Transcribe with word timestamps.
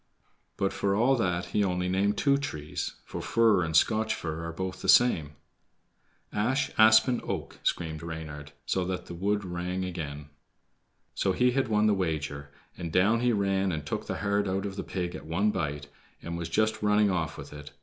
But 0.57 0.73
for 0.73 0.95
all 0.95 1.15
that 1.17 1.45
he 1.53 1.63
only 1.63 1.87
named 1.87 2.17
two 2.17 2.39
trees, 2.39 2.95
for 3.05 3.21
fir 3.21 3.61
and 3.63 3.75
Scotch 3.77 4.15
fir 4.15 4.43
are 4.45 4.51
both 4.51 4.81
the 4.81 4.89
same. 4.89 5.33
"Ash, 6.33 6.71
Aspen, 6.79 7.21
Oak," 7.23 7.59
screamed 7.61 8.01
Reynard, 8.01 8.51
so 8.65 8.83
that 8.85 9.05
the 9.05 9.13
wood 9.13 9.45
rang 9.45 9.85
again. 9.85 10.29
So 11.13 11.33
he 11.33 11.51
had 11.51 11.67
won 11.67 11.85
the 11.85 11.93
wager, 11.93 12.49
and 12.75 12.91
down 12.91 13.19
he 13.19 13.31
ran 13.31 13.71
and 13.71 13.85
took 13.85 14.07
the 14.07 14.17
heart 14.17 14.47
out 14.47 14.65
of 14.65 14.75
the 14.75 14.83
pig 14.83 15.13
at 15.15 15.27
one 15.27 15.51
bite, 15.51 15.85
and 16.19 16.35
was 16.35 16.49
just 16.49 16.81
running 16.81 17.11
off 17.11 17.37
with 17.37 17.53
it. 17.53 17.69